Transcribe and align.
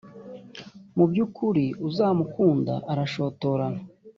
mu 0.95 1.05
byukuri 1.11 1.65
uzamukunda 1.87 2.73
arashotorana. 2.91 3.81